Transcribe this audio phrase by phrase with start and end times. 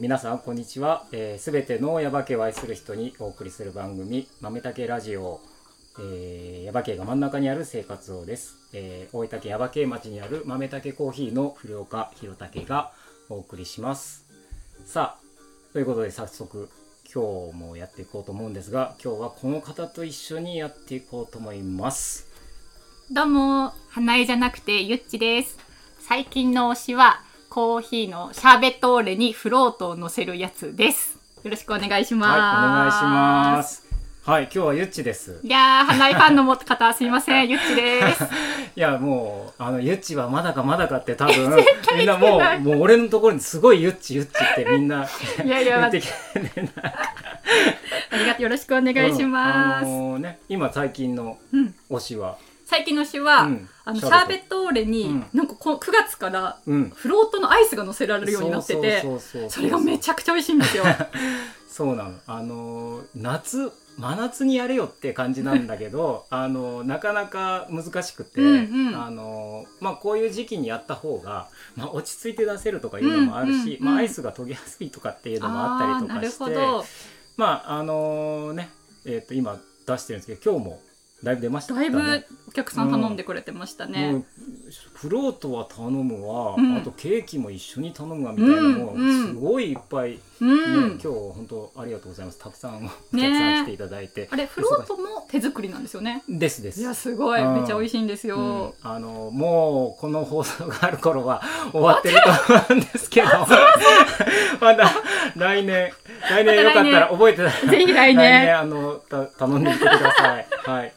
[0.00, 1.06] 皆さんこんにちは。
[1.10, 5.40] す、えー、べ、てのヤバ系を愛する人にお送りする番組豆たけラジオ。
[5.98, 8.54] えー、ヤバ系が真ん中にある生活をです。
[8.72, 12.92] えー、大分県ヤバ系町にある豆たけコーヒーの古岡弘武が
[13.28, 14.24] お送りします。
[14.86, 16.68] さあ、ということで早速
[17.12, 22.28] 今日もやっていこうと思うんですが、今日はこの方と一緒にやっていこうと思います。
[23.10, 25.58] どうも、花江じゃなくてゆっちです。
[25.98, 31.18] 最近の推しはコーヒーのシャーベットオーレにフロートを乗せるやつです。
[31.42, 32.30] よろしくお願いします。
[32.30, 32.42] はい、お
[32.78, 33.88] 願いします。
[34.22, 35.40] はい、今日はゆっちです。
[35.42, 38.24] いやー、花井ファンの方、すみません、ゆっちです。
[38.76, 41.56] いや、もう、あの、ゆっちはまだかまだかって多分、
[41.96, 45.06] みんなもう、もう俺のところにすごいゆっちゆっちってみんな、
[45.42, 46.72] いやいや、言ってきてね
[48.10, 49.86] ありがとう、よろしくお願いします。
[49.86, 51.38] うん、あのー、ね、今最近の
[51.90, 59.02] 推しは、うん最近の詩は、うん、あのシャーベットオーレに、うん、なんかこ9月からフロートのアイスが乗せられるようになってて
[59.48, 60.84] それがめちゃくちゃ美味しいんですよ。
[61.66, 62.12] そうなの。
[62.26, 76.56] あの夏真夏にやれよって感じなんだけど あのなかなか難しくて、うんうん、あのまあ、こういう時期にやった方が、まあ、落ち着いて出せるとかいうのもあるし、うんうんうん、まあ、アイスが溶けやすいとかっていうのもあったりとかして
[77.38, 78.68] まああのね
[79.06, 80.82] えー、と今出してるんですけど今日も
[81.22, 84.26] だいぶ出ました、ね、だいぶお客さん頼んでくれてましたね、うん、
[84.94, 92.38] フロートは頼むわ、うん、あとケーキも一緒に頼むわみたいなのもすごいいっぱい、うん、ね、今日本当ありがとうございます。
[92.38, 96.22] たくさんお客さん来ていただいて、ね、あれフロートも手作りなんですよね。
[96.28, 96.80] ですです。
[96.80, 97.44] いやすごい。
[97.44, 103.28] めっちゃ美味しいんですよ、あのもうこの放送がある頃は終わってると思うんですけど。
[104.60, 104.90] まだ
[105.36, 105.92] 来年。
[106.30, 108.16] 来年よかったら覚えてたらぜひ来年。
[108.16, 110.46] 来年あのた頼んでみてください。
[110.64, 110.92] はい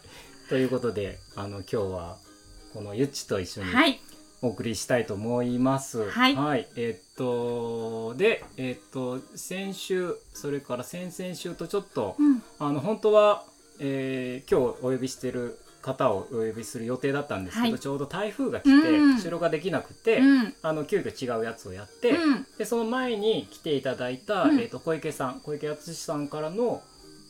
[0.52, 2.18] ということであの今日は
[2.74, 3.70] このゆっちと一緒に
[4.42, 6.10] お送りしたいと思います。
[6.10, 13.46] はい、はい、えっとでえっと先週それから先々週とちょっと、うん、あの本当は、
[13.80, 18.70] えー、今日お呼びしてる方をお呼びする予定だったんですけど、はい、ちょうど台風が来て、
[19.30, 26.84] うん、ができなくて、うん、あの急遽違うやつをやって、うん、でその前に来ていただいた、えーと、小池さん小池敦さんからの、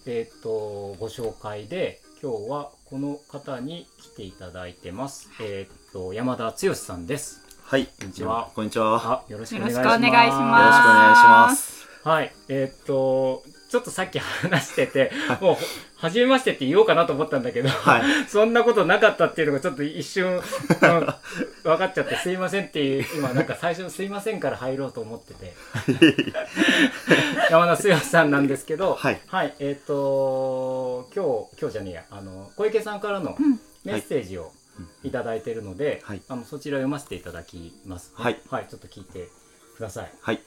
[0.07, 5.27] えーとご紹介で今日はこの方に来ていただいてます。
[5.41, 7.41] えー、っと山田剛さんです。
[7.63, 8.51] はい、こんにちは。
[8.53, 9.23] こんにちは。
[9.27, 9.85] よろしくお願いします。
[9.85, 11.87] よろしくお願いします。
[12.03, 15.55] はい、えー、っとちょっとさっき話してて、もう、
[15.95, 25.53] 初めましてって言おうかなと思ったんだけど、はい、 そんなことなかったっていうのがちょっと一瞬、うん、分かっちゃって、すいませんっていう、今なんか最初のすいませんから入ろうと思ってて、
[27.49, 33.38] 山田剛さんなんですけど、はい、はい、えっ、ー、と、今日、今日じゃねえや、あの、小池さんからの
[33.85, 34.51] メッセージを
[35.05, 39.29] いただいてるので、はい、あのそちら読ませていただきます、ね、はい、はい、ちょっと聞いて
[39.77, 40.11] ください。
[40.19, 40.41] はい。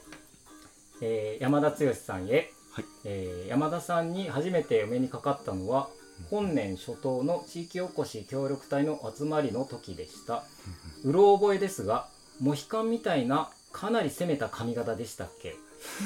[1.01, 5.87] えー、山田剛さんへ、はい、えー、山田さんに初めてお目にかかったのは
[6.29, 10.43] 本年初頭の地域おこし協力隊の集まりの時でした。
[11.05, 12.07] うろ覚えですが
[12.41, 15.55] モヒカンみたいなかなり攻めた髪型でしたっけ？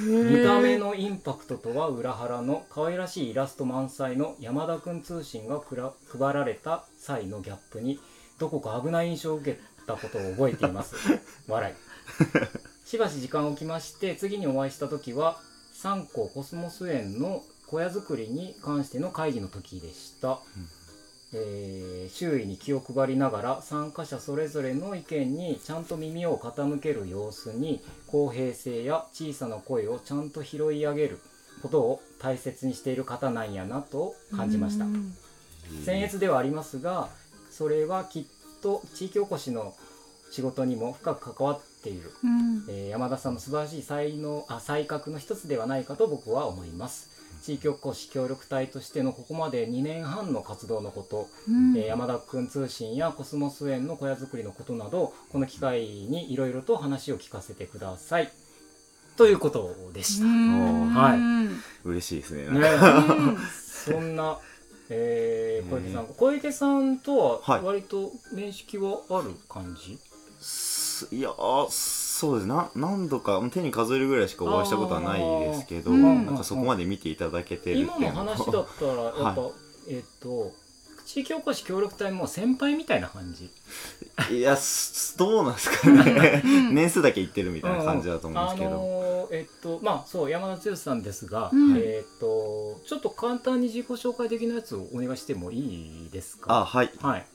[0.03, 7.99] 見た目のインパクトとは裏腹の可愛らしいイラスト満載の山田くん通信が配られた際のギャップに
[8.37, 10.95] どこか危ない印象を受けたことを覚えています。
[11.47, 11.75] 笑い。
[12.87, 15.39] しばし時間を置きまして次にお会いした時は
[15.81, 20.37] 三個コスモス園の小屋作りに関しての会議の時でした、うん、
[21.31, 31.21] えー、周囲に気を配りながら参加者それぞれの意見にちゃんと耳を傾ける様子に公平性や小さな声をちゃんと拾い上げる
[31.61, 34.83] ことを大切にしている方なんやなと感じました。
[35.85, 37.07] 僭越ではありますが
[37.51, 38.25] それはきっ
[38.61, 39.73] と地域おこしの
[40.29, 47.09] 仕事にも深く関わっている、うん、えー、山田さんの素晴らしい才能あ才覚の一つではないかと僕は思います。
[47.41, 58.31] 地域おこし協力隊としてのここまで2年半の活動のこと、うん、えー、山田くん通信やコスモス園の小屋作りのことなどこの機会にいろいろと話を聞かせてください。
[59.15, 60.25] ということでした。
[60.25, 62.59] はい、嬉しいですね。
[62.59, 62.69] ね
[63.51, 64.39] そんな、
[64.89, 69.99] えー、小池さん、小池さんとは割と面識はある感じ、は い
[71.11, 71.29] いや
[71.69, 72.47] そうです。
[72.47, 79.51] な何度か手に数えるぐらいしかお会いしたことはないですけど、なんかそこまで見ていただけてるっていう今の話だったらやっぱ、 はい、
[79.89, 80.51] えっ、と
[81.05, 83.49] 地域おこし協力隊も先輩みたいな感じ？
[84.35, 84.57] いや
[85.17, 86.43] どうなんですかね。
[86.71, 96.59] 年数だけ言ってるみたいな感じだと思うんですけど、あのー、えっとまあそう山田剛さんですが、うん、えっとちょっと簡単に自己紹介的なやつをお願いしてもいいですか？
[96.59, 97.25] あはい、はい、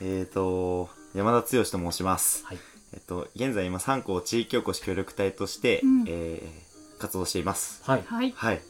[0.00, 2.44] えっ、ー、と山田剛と申します。
[2.44, 2.58] はい。
[2.94, 6.04] えっと、現在今3校地域おこし協力隊として、うん。
[6.06, 6.64] えー
[6.96, 7.82] 活動しています。
[7.84, 8.04] はい。
[8.06, 8.32] はい。
[8.34, 8.60] はい。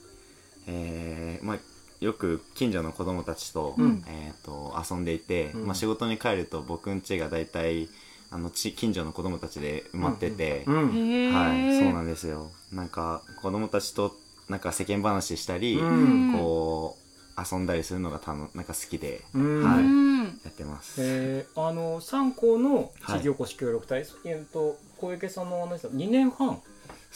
[0.66, 1.58] えーまあ、
[2.00, 4.02] よく近所の子供たちと,、うん。
[4.08, 5.66] えー、と遊んでいて、うん。
[5.66, 7.88] まあ、仕事に帰ると僕ん家が大体
[8.30, 10.90] あのち近所の子供たちで埋まってて、うん。
[10.94, 12.50] へえはい、そうなんですよ。
[12.72, 14.16] なんか子供たちと
[14.48, 16.30] なんか世間話したり、うん。
[16.32, 16.96] こ
[17.36, 19.20] う遊んだりするのがたのなんか好きで。
[19.34, 19.62] うん。
[19.62, 19.84] はい。
[19.84, 20.96] うんやってます。
[20.98, 26.62] えー、あの三校の地域おこし協力隊、えっと小池さんのお話だと2年半も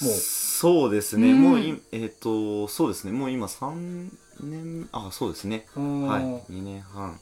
[0.01, 0.05] う。
[0.05, 1.43] そうですね、うん。
[1.43, 3.13] もういえっ、とそうですね。
[3.13, 4.11] もう今3
[4.43, 6.07] 年あそうですね、うん。
[6.07, 6.23] はい。
[6.23, 7.19] 2年半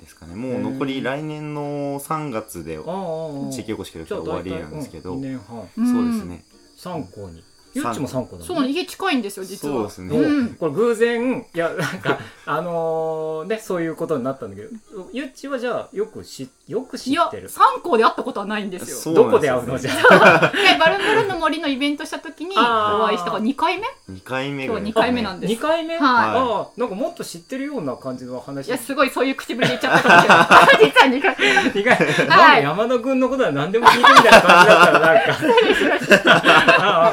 [0.00, 0.34] ですかね。
[0.34, 5.68] もう残り来年の3月で地域おこし協力隊終わりなんですけど、うん、2年半。
[5.76, 6.44] そうですね。
[6.76, 7.42] 三校に
[7.74, 9.74] ゆっちも三校だもんそう家近いんですよ実は。
[9.74, 10.48] そうですね、うん。
[10.54, 14.70] これ偶然いやなんかあのねそういうことになったんだけど
[15.12, 17.48] ゆっちはじゃあよくしよく知ってる。
[17.48, 18.96] 三校で会ったことはないんですよ。
[18.96, 20.52] そうどこで会うのじゃあ？
[20.54, 22.60] でバルンバルンの森のイベントした時にお
[23.06, 25.52] 会いしたから2回目？2回目今日二回目なんです。
[25.52, 26.02] 2回目、はい。
[26.04, 31.18] ああなんかもっと知ってるような感じの話いやすごいそういう口ぶりで言っちゃったかもしれない。
[31.20, 35.12] 実は2回意外なんか山田君のことは何でも聞いてみたいな感じだったらな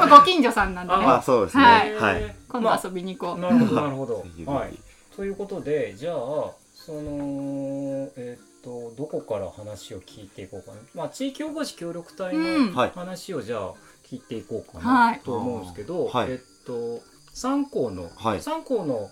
[0.00, 0.08] か。
[0.18, 1.06] ご近所さんなんであね。
[1.06, 1.64] あそうですね。
[1.64, 1.94] はい。
[1.96, 4.24] はい、今度遊びに行こう、なるほどなるほど。
[4.52, 4.78] はい。
[5.16, 6.16] ということでじゃあ
[6.74, 10.78] そのえーっとどこから話を聞いていこうかな。
[10.94, 12.72] まあ地域おこし協力隊うん。
[12.72, 12.92] のはい。
[12.94, 15.20] 話をじゃあ聞いていこうかはない。
[15.20, 16.30] と思うんですけど、はい。
[16.30, 17.00] えっと
[17.34, 18.40] 三校の、はい。
[18.42, 19.10] 三校の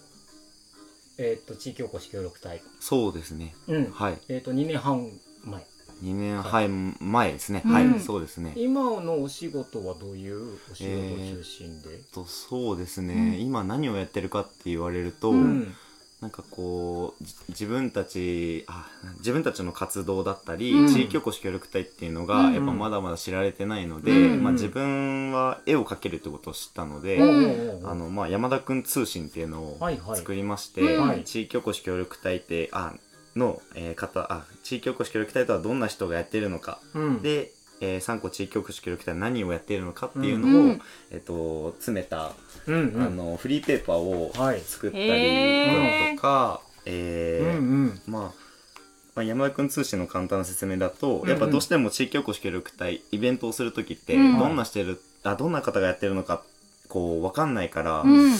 [1.18, 2.62] えっと地域おこし協力隊。
[2.80, 3.54] そうですね。
[3.68, 3.90] うん。
[3.90, 4.18] はい。
[4.28, 5.10] えっと2年半
[5.44, 5.66] 前
[6.02, 7.72] 2年半前ですね、うん。
[7.72, 8.52] はいそうですね。
[8.56, 13.46] 今のお仕事はどういうお仕事中心で、とそうですね、うん。
[13.46, 15.74] 今何をやってるかって言われると、うん。
[16.20, 18.86] なんかこうじ自分たちあ
[19.20, 20.88] 自分たちの活動だったり、うん。
[20.88, 22.54] 地域おこし協力隊っていうのが、うん。
[22.54, 24.42] やっぱまだまだ知られてないので、うん。
[24.42, 27.18] まあ、自分は絵を描けるってことを知ったので、
[27.84, 29.78] あのまあ、山田くん通信っていうのを
[30.14, 31.08] 作りまして、うん。
[31.08, 32.94] はい地域おこし協力隊ってあ
[33.36, 37.22] の、えー方あ地域おこし協力隊とはどんな人がやってるのか、うん。
[37.22, 40.82] で、えー、3個地域おこし協力隊は何をやっているのかっていうのを、うん。
[41.10, 42.32] えっと詰めた、
[42.66, 43.02] うんうん。
[43.02, 44.60] あのフリーペーパーをはい。
[44.60, 48.02] 作ったりとか、えーうんうん。
[48.06, 48.22] まあ、
[49.16, 54.38] まあ、山田君通信の簡単な説明だと、やっぱどうしても地域おこし協力隊イベントをする時って、うん。
[54.38, 56.42] どんなしてるあどんな方がやってるのか
[56.88, 58.32] こう分かんないから、うん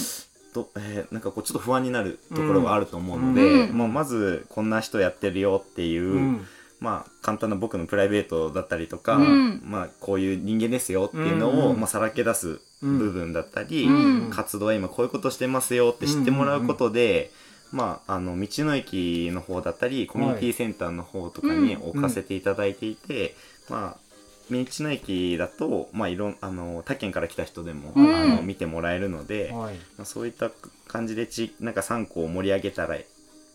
[0.53, 3.79] どえーなんかこうちょっと不安になるところがあると思うので、うん。
[3.79, 6.47] まあ、まずこんな人やってるよっていう、うん。
[6.81, 9.63] まあ、簡単な僕のプライベートだったりとか、うん。
[9.65, 14.31] まあ、こういう人間ですよっていうのを、まあ、さらけ出すうん部分だったり、うん。
[14.31, 17.31] 活動は今こういうことしてますよって知ってもらうことで、
[17.71, 21.89] まあ、あの道の駅の方だったりコミュニティセンターの方とかにうん。
[21.91, 23.35] 置かせていただいていて、
[23.69, 24.10] まあ
[24.51, 28.15] 道の駅だと、まあ、いろんあの他県から来た人でも、うん。
[28.15, 29.75] あの見てもらえるので、はい。
[29.97, 30.51] まあ、そういった
[30.89, 33.07] 感じでちなんか3個を盛り上げたらい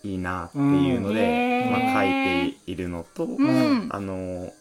[0.04, 3.88] いなっていうので、うんまあ、書いているのと、うん。
[3.92, 4.54] あの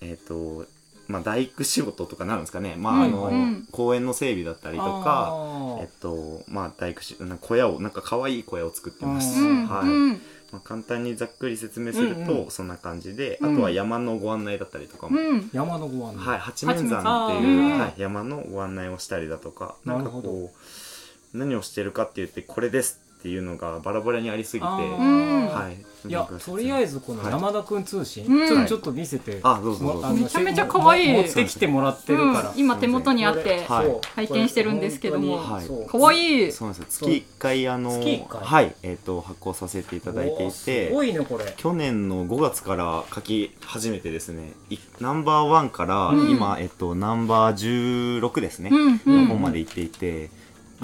[0.00, 0.66] えっ、と
[1.06, 3.02] まあ大工仕事とかなるんですかね、まあうん。
[3.02, 3.68] あのうん。
[3.70, 5.82] 公園の整備だったりとあか、ー。
[5.82, 7.00] えっとまあ大工
[7.40, 9.40] 小屋をなんか可愛い小屋を作ってます。
[9.40, 9.66] うん。
[9.66, 9.88] はい。
[9.88, 10.20] うん
[10.54, 12.50] まあ、簡単にざっくり説明すると、うんうん。
[12.50, 13.54] そんな感じで、うん。
[13.54, 15.50] あとは山のご案内だったりとかも、うん。
[15.52, 16.24] 山のご案内。
[16.24, 17.84] はい、八面山って八いう、面山。
[17.84, 20.28] はい、山のご案内をしたりだとかなんかなるほど。
[20.28, 25.70] こう何をしてるかって言ってこれですっていうのがバラバラにありすぎて、は
[26.04, 31.12] い、いやとりあえずこのはい山田くん通信、うんちょちょっと見せて、あどうぞめちゃめちゃ可愛い。
[31.14, 32.58] 持ってきてもらってるから、うん。
[32.58, 35.38] 今手元にあって拝見してるんですけども。
[35.38, 35.64] はい。
[35.64, 35.86] そう。
[35.86, 36.48] かわい。
[36.48, 37.08] いそうなんですよ。
[37.08, 38.42] 月1回あの月一回？
[38.42, 38.74] はい。
[38.82, 41.54] えっ、と発行させていただいていおーすてごいねこれ。
[41.56, 46.30] 去年の5月から書き始めてですねいナンバーワンからうん。
[46.30, 49.00] 今、えっとナンバー16ですね、うん。
[49.06, 49.28] うん。
[49.28, 50.28] の方まで行っていて、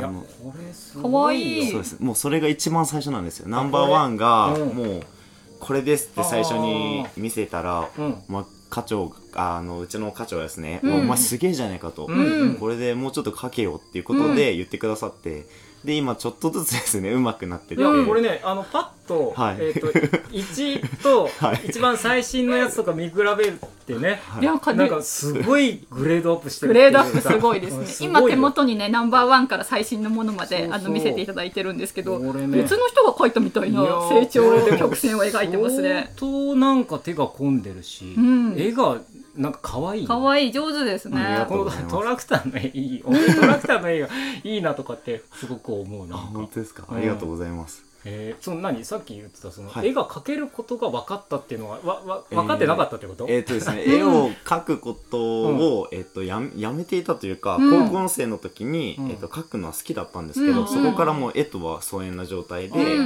[0.05, 1.71] あのこれすかわごいい。
[1.71, 2.01] そうです。
[2.01, 3.49] もうそれが一番最初なんですよ。
[3.49, 4.69] ナンバーワンがうん。
[4.77, 5.03] もう
[5.61, 8.23] これですって最初に見せたら、うん。
[8.29, 10.95] まあ、課長ああのうちの課長はですね、うん。
[11.01, 12.19] お前すげえじゃねえかと、うん。
[12.19, 15.47] うんこれでもうちょっと書けよっていうことで言ってくださって、
[15.85, 19.57] で今ちょっとずつですねうまくなってていやこれねあのパッと,、はい。
[19.59, 21.63] えー、と1と はい。
[21.69, 24.77] 一番最新のやつとか見比べるってね、はい。
[24.77, 28.07] なんかすごいグレードアップしてるグレードアップすごいですね。
[28.07, 30.75] 今手元にねナンバーワンから最新のものまでそうそう。
[30.75, 32.47] あの見せていただいてるんですけど、ね。
[32.47, 36.13] 別の人が描いたみたいな成長の曲線を描いてますね。
[36.17, 38.55] 相当なんか手が込んでるし、うん。
[38.57, 38.99] 絵が
[39.41, 40.53] なんか可愛いかわいい。
[40.53, 41.47] 上手ですね。
[41.49, 44.09] このトラクターの絵いい俺トラクターの絵が
[44.45, 46.85] いいなとかってすごく思うあな本当ですか？
[46.91, 48.85] うんありがとうございます、えー、その何？
[48.85, 49.89] さっき言ってたその、はい。
[49.89, 57.89] 絵が描けることが分かったっていうのはわわ分かってなかったってこと、えっ、とですね、絵を描くことを、えっ、とややめていたというか、うん。
[57.89, 59.11] 高校生の時に、うん。
[59.11, 60.69] えっ、と描くのは好きだったんですけど、うん。
[60.69, 63.03] そこからもう絵とは疎遠な状態で、う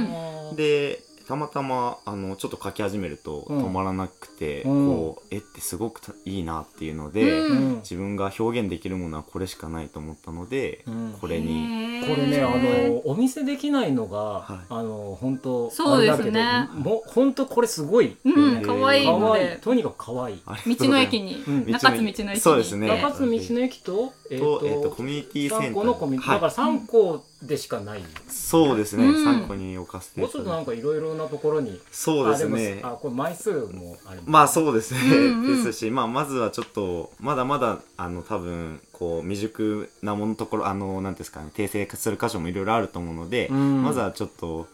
[0.53, 0.55] ん。
[0.57, 3.65] でたまたまあのちょっと描き始めるとうん。
[3.65, 4.87] 止まらなくて、うん。
[4.87, 7.57] こう絵ってすごくたいいなっていうので、うん。
[7.57, 11.17] うん自分が表現できるものはこれしかないと思ったので、うん。
[11.19, 11.85] これに。
[12.07, 14.65] これねあのお見せできないのが、はい。
[14.69, 16.23] あの本当そうですね。
[16.23, 18.17] あれだけどもう本当これすごい、
[18.63, 19.57] 可愛いい。
[19.61, 20.41] とにかく可愛い。
[20.45, 21.71] 道の駅にうん。
[21.71, 22.39] 中津道の駅に。
[22.39, 22.87] そうですね。
[22.87, 26.41] 中津道の駅と,、えーと、とえっ、とコミュニティセンタ三ー校のコミュニティ、はい。
[26.41, 29.23] だから3校でしかない、そうですね、うん。
[29.23, 31.79] 参考に置かせていもうちょっとなんかいろいろなところに。
[31.91, 32.79] そうですね。
[32.83, 35.63] あこれ枚数もあるまあそうですね、うんうん。
[35.63, 43.83] ですし、まあ、まずはちょっとまだまだあの多分こう未熟なものところあのなんていうんですかね訂正する箇所もいろいろあると思うので、うん。
[43.83, 44.67] まずはちょっと、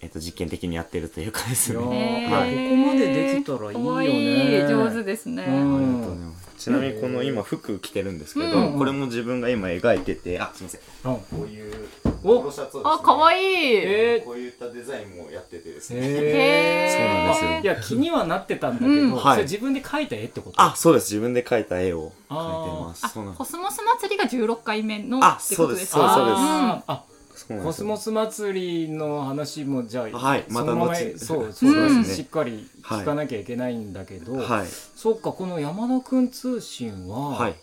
[0.00, 2.28] えっと実験的にやってるというかですね。
[2.30, 2.50] ーはい。
[2.50, 5.76] ここまでできたらいいよ可ね上手ですね、うん。
[5.76, 10.80] ありがとうございますちなみにこの今服着てるんですけど、うんこれも自分が今描いててあすいません。
[11.04, 11.16] うん。
[11.16, 11.88] こういう
[12.24, 13.44] おポロシャツをねあ可愛い。
[13.76, 14.24] えー。
[14.24, 17.72] こういったデザインもやっててですね、へそうなんですよ。
[17.74, 19.10] いや気にはなってたんだけど、うん。
[19.10, 19.36] そはい。
[19.38, 20.60] れ自分で描いた絵ってこと？
[20.60, 21.12] あそうです。
[21.12, 23.02] 自分で描いた絵を描いてます。
[23.36, 26.14] コスモス祭りが16回目のあってことですそうです。
[26.14, 26.38] そうです。
[26.40, 27.12] あーあそうです。
[27.12, 27.15] よ
[27.62, 32.04] コスモス祭りの話もじゃあ、はいまた後そうそうですね。
[32.04, 34.66] しっかり聞かなきゃいけないんだけど、はい。
[34.66, 37.54] そっかこの山田くん通信は、はい。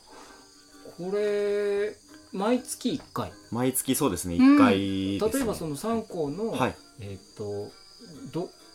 [0.97, 1.95] これ
[2.31, 3.31] 毎月1回？
[3.51, 5.39] 毎月そうですねうん1回です、ね。
[5.39, 6.75] 例えばその3校の、はい。
[7.01, 7.71] えっ、とど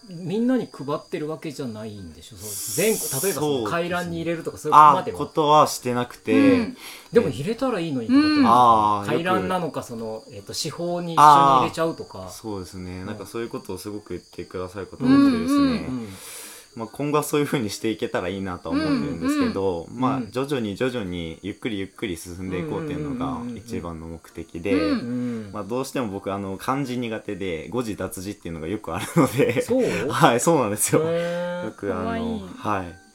[0.09, 2.37] みんなに配ってるわけじゃないんでしょ？
[2.37, 5.19] そう全校例えばそう回覧に入れるとかそういうことまあでは。
[5.19, 6.77] ことはしてなくて、うん。
[7.13, 8.47] でも入れたらいいのにってことうん。
[8.47, 16.09] ああ回覧なののかその、えっと司法に一緒に入れちゃうとか、そうですね、んなんかそういうことをすごく言ってくださる方が多くてですね、うんうん
[16.77, 20.31] まあ、今後はそういうふうにしていけたらいいなとは思ってるんですけど、まあうん。
[20.31, 24.95] 徐々に徐々にゆっくりゆっくり進んでいこうっていうのうんうんがうんうん一番の目的で、うんう
[25.49, 25.51] ん。
[25.53, 29.63] まあ、どうしても僕あの漢字苦手で誤字脱字っていうのがよくあるので。
[29.63, 29.83] そう？
[30.11, 31.01] はいそうなんですよ。
[31.03, 33.08] よくあのはい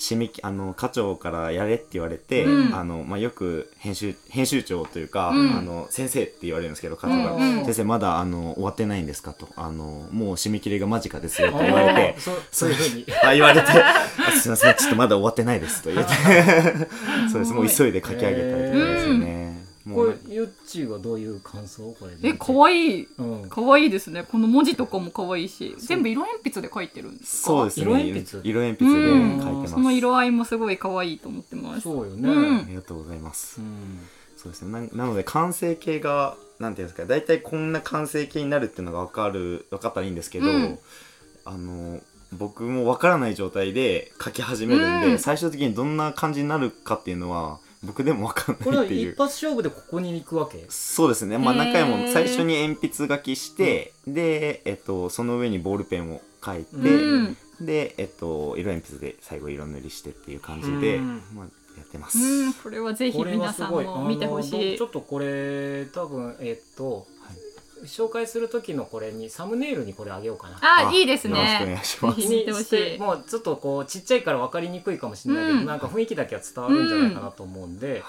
[0.00, 2.74] 締め切あの課長からやれって言われて、うん。
[2.74, 5.56] あのまあ、よく編集編集長というか、うん。
[5.56, 7.64] あの先生って言われるんですけど課長が、うんうん。
[7.66, 9.48] 先生まだあの終わってないんですかと。
[9.56, 12.16] あのもう締め切りが間近ですよって言われて。
[12.18, 13.06] そうそういうふうに。
[13.22, 16.14] あ言われてあすいませんちょっとまだ終わってないですと言って。
[17.30, 17.52] そうです。
[17.52, 19.49] もう急いで書き上げたりとかですよね、も
[19.94, 21.94] こうれゆっちーはどういう感想？
[21.98, 23.08] これえ可い愛い。
[23.18, 23.48] うん。
[23.48, 24.24] 可愛いですね。
[24.24, 25.74] この文字とかも可愛いし。
[25.78, 27.46] 全部色鉛筆で書いてるんですか？
[27.48, 27.82] そうですね。
[27.84, 28.40] 色鉛筆？
[28.44, 31.80] 色鉛筆でうん書いてます、その色合いもすごい可愛いと思ってます。
[31.82, 32.28] そうよね。
[32.28, 32.56] うん。
[32.58, 33.60] ありがとうございます。
[33.60, 34.00] うん。
[34.36, 34.88] そうですね。
[34.92, 37.06] ななので完成形がなんていうんですか。
[37.06, 40.78] 大体こんな完成形になるっていうのが分かる分かったらいいんですけど、うん。
[41.44, 42.00] あの
[42.32, 45.18] 僕も分からない状態で書き始めるんで、うん。
[45.18, 49.12] 最終的にどんな感じになるかっていうのは僕でも分かんこれはいなっていう。
[49.12, 50.66] 一発勝負でここに行くわけ？
[50.68, 51.38] そうですね。
[51.38, 51.64] まあへー。
[51.64, 57.36] 何回も最初に鉛筆書きして、で、えっと、その上にボールペンを書いて、うん。
[57.60, 61.22] で、えっと、色鉛筆で最後色塗りしてっていう感じで、うん。
[61.34, 61.46] まあ、
[61.76, 64.76] やってます、うんこれはぜひこれは皆さんすごいも見てほしい。
[64.76, 67.06] ちょっとこれ多分えっと
[67.84, 70.58] 紹介する時のこれにサムネイルにこれあげようかな。
[70.60, 72.98] あいいですよろしくおね願いします。
[72.98, 75.66] もうちょっとこうちっちゃいから分かりにくいかもしれないけど、うん。
[75.66, 78.02] なんか雰囲気だけは伝わるんじゃないかなと思うんで、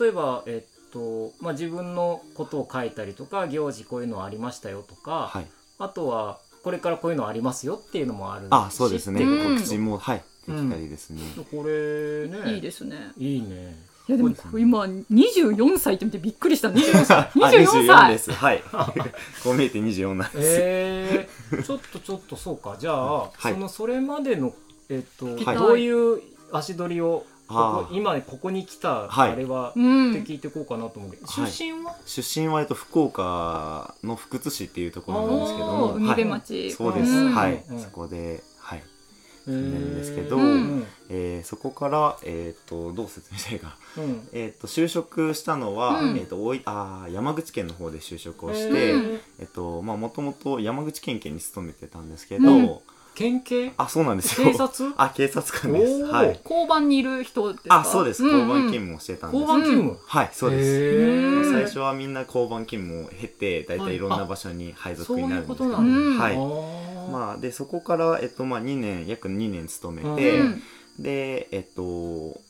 [0.00, 5.46] 例えばえっとまあ自分のことを書いたりとか行事こういうのありましたよとか、はい。
[5.78, 9.56] あとはこれからこういうのありますよっていうのもあるしあそうですね、うん。
[9.56, 10.24] 告知もはい。
[10.46, 13.12] できたりですね、これねいいですね。
[13.18, 13.76] いいね
[14.10, 16.68] いやでも今24歳って見てびっくりした。
[16.68, 17.16] 24歳。
[17.18, 18.12] あ24 24歳。
[18.12, 18.32] です。
[18.32, 18.62] はい。
[19.44, 22.76] こう見えて24なんです、えー、ちょっとちょっとそうか。
[22.78, 23.52] じゃあ、はい。
[23.52, 24.52] そのそれまでの
[24.88, 25.56] えっと、はい。
[25.56, 29.30] どういう足取りをここ今ここに来たはい。
[29.30, 30.10] あれは、うん。
[30.10, 31.50] って聞いていこうかなと思うけど、はい。
[31.52, 31.94] 出身は？
[32.04, 36.72] 出身はえっと福岡の福津市っていうところなんですけどおもー海辺はい、町。
[36.72, 37.32] そうです、うん。
[37.32, 37.80] はい、うん。
[37.80, 38.42] そこで
[39.46, 40.84] なんですけどうん。
[41.08, 43.76] えーそこからえっ、とどう説明したらいいか。
[43.98, 44.28] うん。
[44.32, 46.16] えっと就職したのは、うん。
[46.16, 52.78] えっ、とおいあー山口県の方で就職をしえて、ーえっとまあもともと山口県警に勤めてたんですけど、うん
[53.14, 53.72] 県警？
[53.76, 54.46] あそうなんですよ。
[54.48, 54.94] 警察？
[54.96, 56.04] あ警察官です。
[56.04, 56.40] はい。
[56.42, 57.80] 交番にいる人ですか？
[57.80, 58.22] あそうです。
[58.22, 67.10] ん交番勤務をしてたんです、交番勤務、はいそうです、最初はみんな交番勤務を経て大体いろんな場所に配属になるんですけど、はい。
[67.10, 70.62] まあでそこから、えっとまあ、2年約2年勤めて、うん。
[70.98, 72.40] でえっと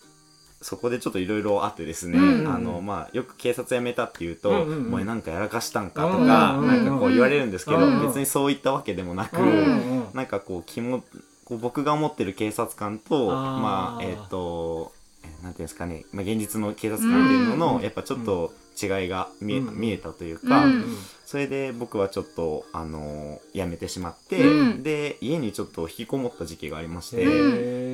[0.63, 4.87] そこでちょっといろいろあってですね、うんあのまあ、よく警察辞めたっていうと「うんうんうん。
[4.89, 11.03] お前なんかやらかしたんか」とか、うんなんかこう言われるんですけど、うん別にそういったわけでもなく、うんうんなんかこう気も
[11.45, 13.61] こう僕が思ってる警察官とあー。
[13.61, 14.93] まあえっ、と
[15.25, 17.83] えなんていうんですかね、まあ、現実の警察官っていうのの、うん。
[17.83, 19.75] やっぱちょっと違いが見え,、うん。
[19.79, 20.85] 見えたというか、うん。
[21.27, 24.83] それで僕はちょっとあの辞めてしまって、うん。
[24.83, 27.25] で家にちょっと引きこもった時期がありまして、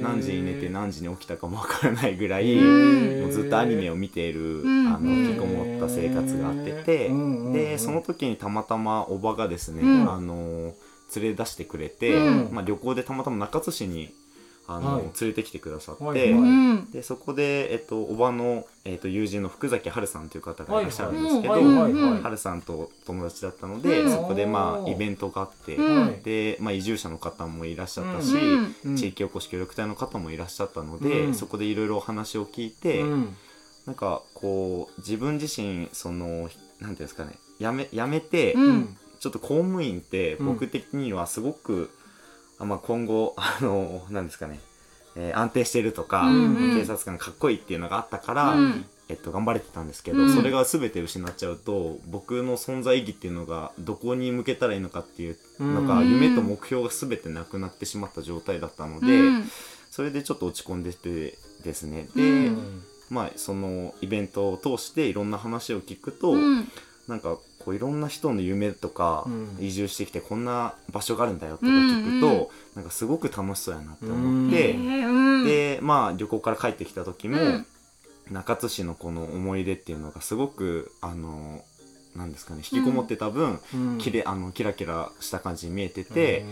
[0.02, 3.20] 何時に寝て何時に起きたかもわからないぐらい、うん。
[3.22, 4.88] もうずっとアニメを見ている、ん。
[4.88, 7.10] あの引きこもった生活があってて、
[7.52, 10.10] でその時にたまたまおばがですね、うん。
[10.10, 10.74] あの
[11.14, 12.54] 連れ出してくれて、うん。
[12.54, 14.12] まあ、旅行でたまたま中津市に
[14.68, 15.02] あの、はい。
[15.02, 16.30] 連れてきてくださって、はいはい。
[16.32, 16.90] うん。
[16.90, 21.75] でそこで、えっと、おばの、えっと、友人の福崎春さんという方がいらっしゃるんですけど、はいはい。
[21.75, 24.12] はいはい春さんと友達だったので、うん。
[24.12, 26.23] そこでまあイベントがあって、うん。
[26.23, 28.96] で、まあ、移住者の方もいらっしゃったし、うんうん。
[28.96, 31.35] 地域おこし協力隊の方もいらっしゃったので、うん。
[31.35, 33.37] そこでいろいろお話を聞いて、うん。
[33.87, 38.96] なんかこう自分自身そのなんていうんですかねやめやめて、うん。
[39.20, 42.05] ちょっと公務員ってうん僕的にはすごく、あ
[42.58, 44.60] まあ、今後 あのなんですかね、
[45.14, 46.76] えー安定してるとか、うんうん。
[46.76, 48.84] 警察官かっこいいっていうのがあったから、うん。
[49.08, 50.34] えっと、頑張れてたんですけど、うん。
[50.34, 59.50] それが全て失っちゃうと僕の存在意義っていうのがどこに向けたらいいのかっていうのが、うん夢と目標が全てなくなってしまった状態だったので、うん。
[59.90, 62.08] それでちょっと落ち込んでてですね。
[62.14, 62.82] うで、うん。
[63.08, 66.70] まあそのイベントを通していろんな話を聞くと、うん
[67.08, 69.56] なんかこういろんな人の夢とか、うん。
[69.60, 72.46] 移住してきてこんな場所があるんだよとか聞くと、うんうん
[72.76, 75.44] なんかすごく楽しそうやなって思って、うん。
[75.46, 77.66] でまあ旅行から帰ってきた時も、うん。
[78.30, 81.64] 中津市のこの思い出っていうのがすごくあの
[82.14, 83.98] なんですかね引きこもってた分、うん。
[83.98, 86.44] きれあのキラキラした感じに見えてて、へ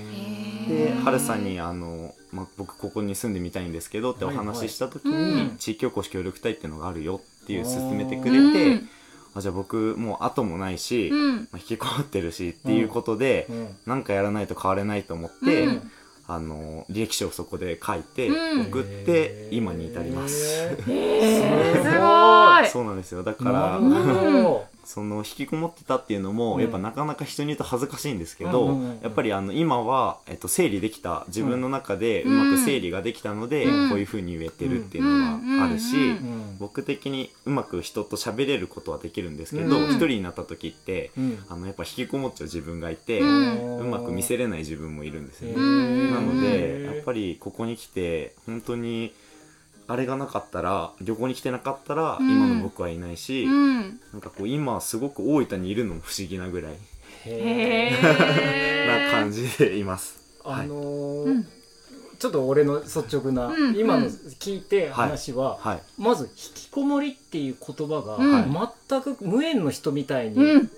[0.68, 5.32] でー春さんにあの、まあ、僕ここに住んでみたいんですけどってお話しした時に、はいはい。
[5.32, 8.88] うん地域おこし協力隊っていうのがあるよっていう勧めてくれて、うん
[9.34, 11.36] あじゃあ僕もう後もないし、うん。
[11.36, 13.76] まあ、引きこもってるしっていうことで、うん。
[13.86, 15.90] なんかやらないと変われないと思って、うん。
[16.26, 18.60] あの履歴書をそこで書いてうん。
[18.68, 20.44] 送って今に至ります。
[20.60, 22.68] へーすごい。
[22.70, 23.22] そうなんですよ。
[23.22, 23.80] だかなら
[24.84, 26.60] その引きこもってたっていうのも、うん。
[26.60, 33.88] やっぱなかなか人に言うと恥ずかしいんですけど、やっぱりあの今は、えっと、整理できた自分の中でうまく整理ができたので、うん。
[33.90, 36.16] こういうふうに言えてるっていうのがあるし、
[36.58, 39.90] 僕的にうまく人と喋れることはできるんですけど、うん。
[39.90, 41.44] 一人になった時ってうん。
[41.48, 45.54] あのやっぱ引きこもっちゃう自分がいて、ううんまく見せれない自分もいるんですよね。
[45.56, 46.10] ん。
[46.12, 49.12] なのでやっぱりここに来て本当に
[49.86, 52.30] あれがなかったら旅行に来てなかったらうん。
[52.30, 54.00] 今の僕はいないし、うん。
[54.12, 56.74] なんかこう今すごく大分にいるのも不思議なぐらい
[57.26, 59.06] へー。
[59.06, 60.16] な感じでいます。
[60.44, 61.46] あのーうん。
[62.18, 63.76] ちょっと俺の率直な、うん。
[63.76, 68.56] 今のうん聞いて話は、はい、まず引きこもりっていう言葉が、うん。
[68.88, 70.70] 全く無縁の人みたいにうん。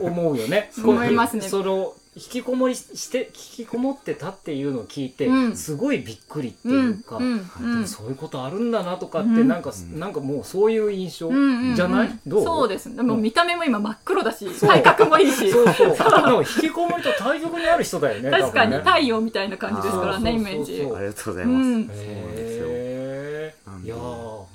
[0.00, 0.70] 思うよね。
[0.74, 1.42] そう思いますね。
[1.42, 5.56] その引きこもりして引きこもってたっていうのを聞いて、うん。
[5.56, 7.80] すごいびっくりってういうんか、うんでうん。
[7.82, 9.48] もそういうことあるんだなとかって、うん。
[9.48, 10.00] なんか、うん。
[10.00, 12.18] なんかもうそういう印象、うんうんじゃない？
[12.26, 12.44] どう？
[12.44, 14.68] そうですでも見た目も今真っ黒だしそう。
[14.68, 15.50] 体格もいいし。
[15.50, 15.88] そうそう。
[15.88, 18.30] なんか引きこもりと対極にある人だよね。
[18.30, 20.96] 確かに太陽みたいな感じですからねイメージそうそうそう。
[20.96, 21.66] ありがとうございます。
[21.66, 21.90] うん。
[21.92, 23.70] へー。
[23.70, 23.86] なんで。
[23.88, 23.98] いやー。
[24.00, 24.46] は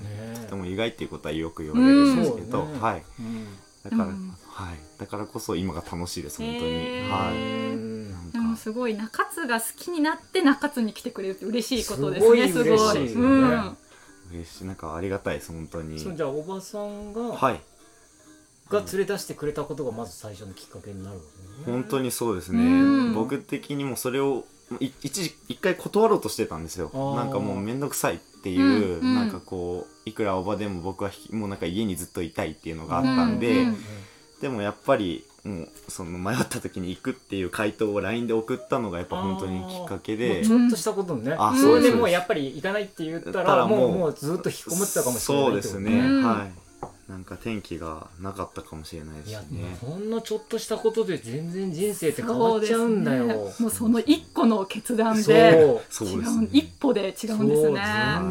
[0.00, 0.04] い。
[0.04, 2.80] ねとても意外っていうことはよく言われるんですけど、うん。
[2.80, 3.46] はい、うん
[3.84, 7.36] だから、うんはい、だからこそ今が楽しいです本当に、はい。
[7.36, 8.30] うん。
[8.32, 13.22] でもすごい中津が好きになって中津に来てくれるって嬉しいことですすごいねすごい嬉しいですね。
[13.22, 13.76] うん。
[14.32, 14.64] 嬉しい。
[14.64, 16.00] なんかありがたいです本当に。
[16.00, 17.60] そうじゃあおばさんが、はい。
[18.68, 21.22] が連れ出してくれたことがまず最初のきっかけになるわ
[21.64, 21.72] けね。
[21.72, 22.64] 本当にそうですね、う
[23.10, 23.14] ん。
[23.14, 24.44] 僕的にもそれを
[24.80, 26.90] い一時一回断ろうとしてたんですよ。
[27.14, 29.08] なんかもう面倒くさいっていう、うん。
[29.08, 29.14] うん。
[29.14, 33.68] なんかこういくらおばでも僕はひもうなんか家にずっといたいっていうのがあったんで、うん。
[33.68, 33.76] うん
[34.40, 41.34] でもやっぱりもうその迷った時に行くっていう回答を LINE で送ったのがやっぱ本当にきっかけもでうちょっとしたことね。
[41.38, 41.90] あそうです。
[41.92, 46.67] でもうやっぱり行かないって言ったららもうもうずっと引きこもってたかもしれないそうですね、うんはい
[47.08, 53.26] なんか天気がなかったかもしれないですいや、ねほんのちょっとしたことで全然人生って変わっちゃうんだよ。
[53.26, 53.54] そうね。
[53.60, 56.44] もうその一個の決断でそう違ですね。
[56.44, 57.80] う一歩で違うんですね。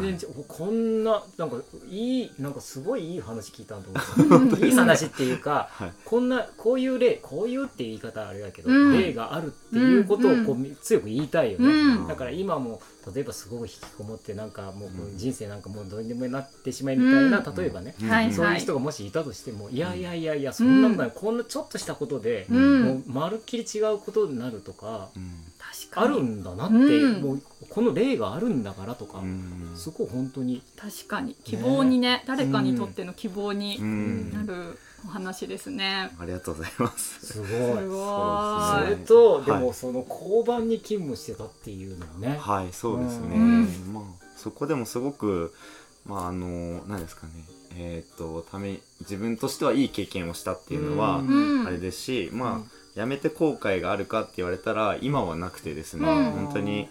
[0.02, 1.56] 然ちこんななんか
[1.88, 3.90] いいなんかすごいいい話聞いたなと
[4.36, 11.28] 思っていい話っていうかはいこんなこういう例こういうって言い方あれだけど、うん例があるっていうことをこう、うん強く言い。
[11.28, 12.80] たいよね、うんだから今も
[13.14, 15.16] 例えばすごく引きこもってなんかもううん。
[15.16, 17.54] 人生なんかもうどうにでもなってしまいみたいな、うん。
[17.54, 18.10] 例えばね、うん。
[18.10, 22.82] はいそういう人がもしいたとしても、いやいやいやいやそんなことない、こんなちょっとしたことで、うん。
[22.82, 25.44] もうまるっきり違うことになるとか、うん。
[25.94, 27.22] あるんだなって、うん。
[27.22, 29.72] もうこの例があるんだからとか、うん。
[29.76, 31.36] すごい本当に確かに。
[31.44, 34.32] 希望にね誰かにとっての希望にうん。
[34.32, 36.10] なるお話ですね。
[36.18, 37.26] ありがとうございます。
[37.26, 37.48] すごい。
[37.48, 37.80] すごい。
[37.80, 39.44] それと、はい。
[39.44, 43.92] でもその交番に勤務してたっていうのもね、はいそうですね、うん。
[43.92, 44.04] まあ
[44.36, 45.54] そこでもすごく
[46.06, 47.32] まああの何ですかね。
[47.76, 51.22] えっ、とため自分としてはいい経験をしたっていうのは
[51.66, 52.70] あれですし、まあ、うん。
[52.94, 56.30] やめて後悔があるかって言われたら今はなくてですね、うん。
[56.32, 56.88] 本当に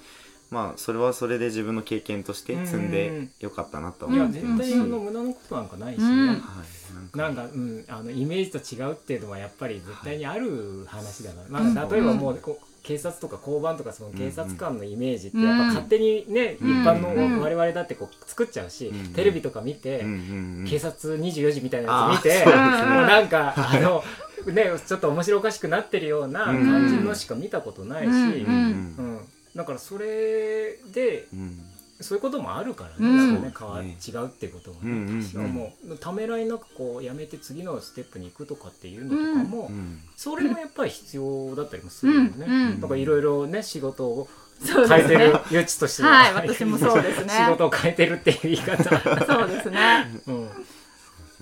[0.49, 4.69] まあそれはそれで自分の経験として積んでよかったなといや思ってます。
[4.69, 7.17] 対あの無駄なことなんかないしね、うんはい。
[7.17, 11.73] なんか、うん、あのイメージと違うっていうのはやっぱり絶対にある話だから、うん。
[11.73, 15.43] まあ、例えばもうこう警察とか交番とかその警察官のイメージってうん。
[15.43, 16.69] やっぱ勝手にね、うん。
[16.69, 17.41] 一般のうん。
[17.41, 19.13] 我々だってこう作っちゃうし、うん。
[19.13, 20.65] テレビとか見て、うんうんうん。
[20.67, 22.95] 警察24時みたいなやつ見て、あーそうですね。
[22.95, 24.03] もうなんかあの
[24.53, 28.15] ねちょっと面白おかしくなってるような感じのしか見たことないし、うん。
[28.15, 28.95] うん。
[28.97, 29.16] うん
[29.57, 31.59] だからそれでうん。
[31.99, 33.41] そういうこともあるからね、うん。
[33.41, 35.23] ね変わね違うっていうこともね、うんうんうん。
[35.23, 40.01] 私はもうためらいなくこうやめて次のステップに行くとかっていうのとかも、うん。
[40.15, 42.31] それもやっぱり必要だったりもするよね。
[42.37, 42.43] うん。
[42.43, 42.81] うん。
[42.81, 44.27] なんかいろいろね仕事を
[44.63, 45.39] そうです変えてるね。
[45.49, 47.33] 余地としてはい私もそうですね。
[47.33, 49.25] 仕事を変えてるっていう言い方。
[49.25, 50.21] そうですね。
[50.27, 50.49] うん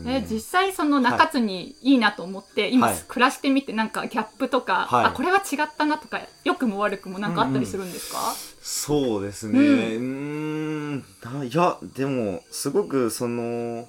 [0.05, 3.03] え実際その中津にいいなと思って、今はい。
[3.07, 5.05] 暮らしてみてなんかギャップとか、はい。
[5.05, 8.33] あこれは違ったなとか良くも悪くもなんかあったりするんですか？
[8.61, 9.59] そうですね。
[9.59, 11.03] ううん。
[11.23, 11.39] ーん。
[11.39, 13.87] ないやでもすごくその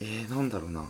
[0.00, 0.84] えー、なんだろうな。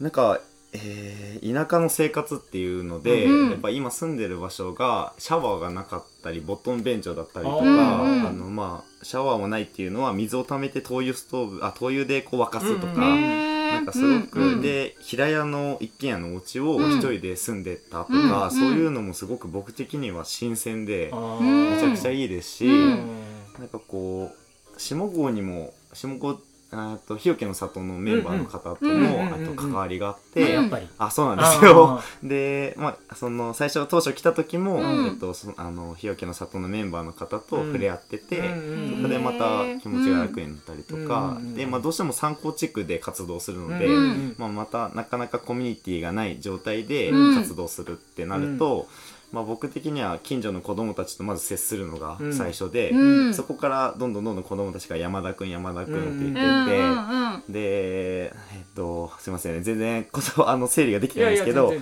[0.00, 0.40] なんか
[0.72, 8.26] えー田舎の生活っていうので、うんやっぱ今住んでる場所がシャワーがなかったりボトン便所だったりとか、うんうん。
[8.26, 16.98] あのまあシャワーもないっていうのは水を溜めて灯油ストーブあ灯油でこう沸かすとか、うんなんかすごく、うんうんで平屋の一軒家のお家をうん。
[16.98, 18.50] 一人で住んでたとうんか、うん。
[18.50, 21.70] そういうのもすごく僕的には新鮮で、うん。
[21.70, 23.20] めちゃくちゃいいですし、うん。
[23.58, 29.44] なんかこう下郷にも下郷あと日よけの里のメンバーの方とうんうんも、うんうん。
[29.46, 30.86] あと関わりがあっあて、やっぱり。
[30.98, 31.98] あそうなんですよ。
[31.98, 35.06] あ で、まあ、その最初当初来た時も、うん。
[35.06, 47.34] えっと、そあの日よけの里のメンバーの方と触れ合ってて、うんそこでまた気持ちが楽になったりとか、うんで、まあ、どうしても参考地区で活動するので、うんまあ、またなかなかコミュニティがない状態でうん。
[47.36, 48.88] 活動するってなると、
[49.30, 53.34] まあ、僕的には近所の子供たちとまず接するのが最初で、うん。
[53.34, 59.60] そこからどんどんどんどん子供たちが山田くん山田くんって言ってて、うんうんうんでえっとすいませんね。
[59.60, 61.72] 全然ことあの整理ができてないんですけど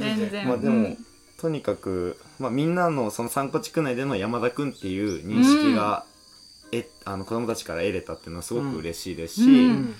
[0.44, 0.98] まあでも、うん。
[1.38, 6.04] とにかく、まあ、みんなのその参考地区内での山田くんっていう認識が、
[6.72, 9.94] えあの子供たちから得れたっていうのはすごく嬉しいですし、うんうん。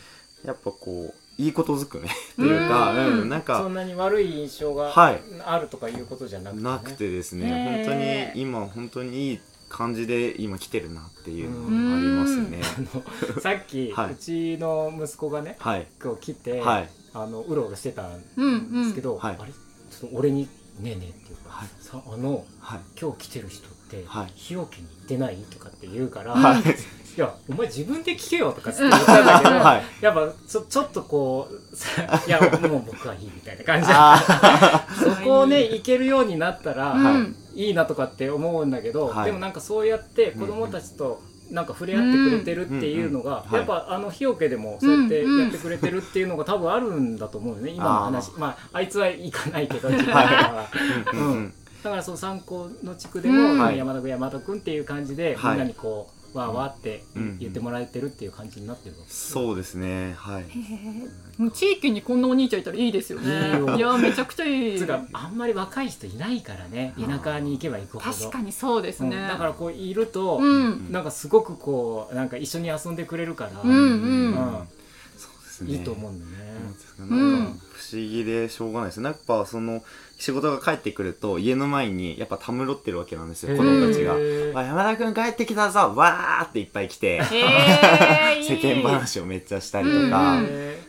[0.44, 3.20] やっぱこういいことずくめっていうか、うん。
[3.22, 5.20] うんなんそかんなに悪い印象がはい。
[5.44, 6.70] あるとかいうことじゃなくて、ね。
[6.70, 12.60] なくてですね、本当に今本当にいい感じで今来てるなっていうのがありますね。
[12.62, 14.12] あの さっき、はい。
[14.12, 15.86] うちの息子がねはい。
[16.02, 16.90] 今日来て、はい。
[17.12, 19.36] あのうろうろしてたんうんですけど、はい。
[19.38, 19.52] あれ？
[19.52, 20.48] ちょっと俺に
[20.80, 21.68] 「ねえねえ」っていうか、はい。
[21.80, 22.80] さあのはい。
[23.00, 24.32] 今日来てる人って、はい。
[24.34, 25.36] 日よけに行ってない？
[25.50, 26.54] とかって言うから、は
[27.16, 30.04] いいやお前自分で聞けよとかって言ったんだけど、はい。
[30.04, 37.36] やっぱちょちょっとこうさ いやもう僕はいいみたいな感じであ そこをね行けるようになったら、うん。
[37.54, 39.26] いいなとかって思うんだけど、はい。
[39.26, 48.32] でもなんかそうやって子供たちとなんか触れ合ってくれてるっていうのが、やっぱあの日よけでもそうやってやってくれてるっていうのが多分あるんだと思うよね今の話。
[48.36, 50.68] まああいつは行かないけど 自分は。
[50.70, 51.26] ーうん。
[51.26, 55.52] うんだからその参考の地区でも、山田君山田君っていう感じで、はい。
[55.52, 60.14] みんなにこうわーわーってうん言ってもらえてるっていう感じになってるそうですね。
[60.16, 60.44] はい。
[61.38, 63.76] もう地域にこんなお兄ちゃんいたらいいですよね。
[63.76, 64.78] いやめちゃくちゃいい。
[64.78, 68.16] つうかあんまり若い人いないからね田舎に行けば行くほど。
[68.16, 69.16] 確かにそうですね。
[69.16, 69.28] うん。
[69.28, 70.92] だからこういると、うん。
[70.92, 73.70] なんかすごくこうなんか一緒に遊んでくれるから、うん。
[73.70, 74.68] うん
[75.64, 75.72] ですね。
[75.72, 76.46] いいと思うんだよね。
[76.98, 79.00] なんか不思議でしょうがないです。
[79.00, 79.82] ねやっぱその
[80.18, 84.18] 仕事が帰ってくると家の前にやっぱたむろってるわけなんですよ子供たちが。
[84.62, 87.22] 山田君帰ってきたぞわーっていっぱい来て。
[88.42, 90.40] 世間話をめっちゃしたりとか、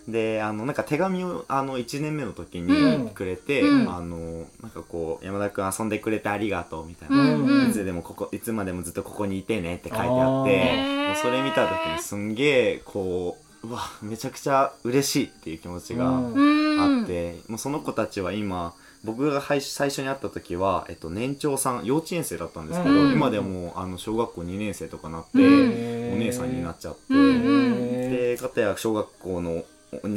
[0.07, 3.05] であのなんか手紙をあの1年目の時うん。
[3.05, 3.93] にくれて、うん。
[3.93, 7.69] あのなんかこう山田君遊んでくれてありがとうみたいな、うんうん。
[7.69, 16.33] いつでもここいつまでもずっとここにいてねって書いてあってもうそれ見た時にすんげえこううわめちゃくちゃ嬉しいっていう気持ちがうん。
[16.33, 23.11] うんあって、もうその子たちは今僕が最最初に会った時は、えっと、年長さん幼稚園生だったんですけど、うん。
[23.13, 26.13] 今でもあの小学校2年生とかなって、うん。
[26.13, 29.63] お姉さんになっちゃって、へーで片や小学校の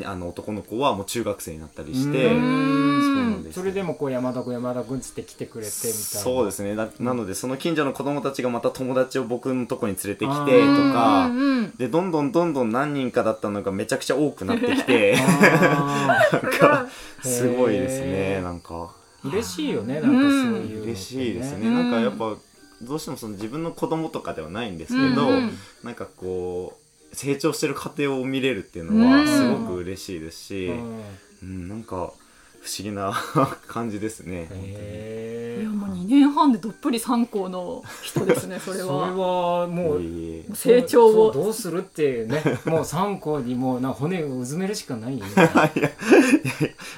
[0.05, 2.35] あの男の子はもう中学生になったりしてうそ
[3.43, 3.59] です。
[3.59, 5.97] それでもこう山田君山田君っつって来てくれてみたいな。
[5.97, 6.75] そうですね。
[6.75, 11.71] ななのでその近所の子供たちがまた友達を僕のとこに連れてきてとかうんうん。
[11.77, 16.87] でどんどんどんどん何人かだったのがめちゃくちゃ多くなってきてあなんか
[17.23, 18.95] すごいですねなんか。
[19.25, 21.75] ー嬉しいよねなんかそういうね、嬉しいですね、うん。
[21.75, 22.37] なんかやっぱ
[22.83, 25.59] どうしてもその自分の子供とかではないんですけど、うんうん。
[25.85, 26.79] なんかこ
[27.13, 29.27] う成長してる過程を見れるっていうのはうん。
[29.27, 31.01] すごく嬉しいですし、うん。
[31.43, 32.13] うんなんか
[32.61, 33.13] 不思議な
[33.67, 34.49] 感じですね。
[35.61, 40.01] いやもう2年半でどっぷり3校の人ですねそれ それははもう
[40.55, 41.33] 成長を。
[41.33, 45.33] どうするっていうね もう3個にもうな骨をうずめるしかないよね。
[45.35, 45.91] いやいやいや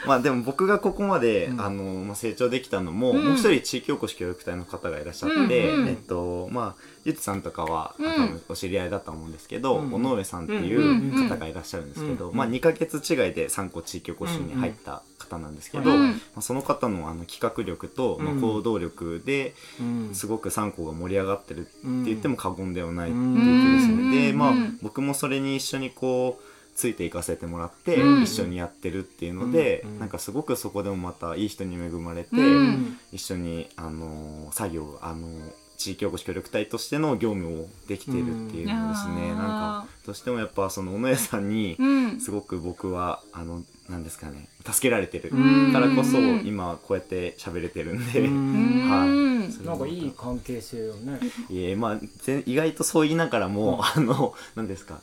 [0.06, 1.60] まあでも僕がここまで、うん。
[1.60, 3.24] あのまあ、成長できたのも、うん。
[3.24, 8.06] もう一人地域おこし協力隊の方がいらっしゃって、うんうんえっとまあゆつさんとかは、うん。
[8.06, 9.94] 多分お知り合いだと思うんですけど、うん。
[9.94, 16.10] 尾上さんっていう方がいらっしゃるんですけど、うんまあ、2ヶ月違いで3個地域おこしに入った方なんですけど、うん。
[16.10, 20.14] まあ、その方のあの企画力と、まあ、うん行動力でうん。
[20.14, 23.94] すごく3個が盛り上がってるって言っても過言ではないってうんいう気ですね。
[23.94, 24.10] うん。
[24.10, 24.78] でまあうん。
[24.82, 26.42] 僕もそれに一緒にこう
[26.74, 28.22] ついていかせてもらって、うん。
[28.22, 29.98] 一緒にやってるっていうので、うん。
[29.98, 32.98] なんかすごくそこでもまたいい人に恵まれて、うん。
[33.12, 39.36] 一緒に、あのー作業、あのー地域おこし協力隊としての業務をできているっていうのですね、うん。
[39.36, 42.20] なんかどうしてもやっぱその尾上さんにうん。
[42.20, 45.72] すごく僕はあのなんですかね助けられてるうん。
[45.72, 46.46] からこそうん。
[46.46, 48.86] 今こうやって喋れてるんで、うん。
[48.88, 49.66] はい。
[49.66, 51.18] なんかいい関係性よね。
[51.50, 55.00] いえまあぜ意外とそう言いながらも、あの何ですか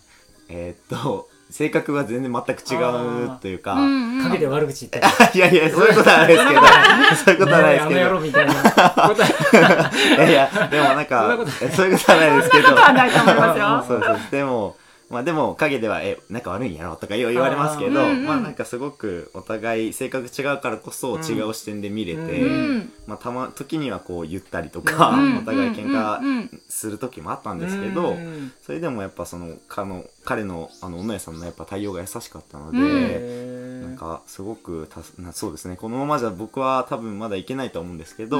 [0.48, 5.34] えーっと性格が全然全く違うというか、陰で悪口言ったり。
[5.40, 6.62] いやいやそういうことはないですけど。
[6.62, 8.10] そういうことはないですけど。
[8.10, 8.54] 郎みたいな。
[8.54, 11.38] いやいやでもなんか
[11.76, 12.68] そういうことはないですけど。
[12.68, 13.84] そんなことはないと思いますよ。
[13.88, 14.20] そうそう。
[14.30, 14.76] でも
[15.10, 25.38] まあでも陰では「え仲悪いんやろ?」とか言われますけどまあなんかすごくお互い性格違うからこそ違う視点で見れて、うんまあたま時にはこう言ったりとか、うん。
[25.40, 35.76] お互い喧嘩する時もあったんですけど、うんそれでもやっぱそのかの彼のあの尾上さんのやっぱ対応が優しかったので、なんかすごくたなそうですね。
[35.76, 38.40] このままじゃ僕は多分まだいけないと思うんですけど、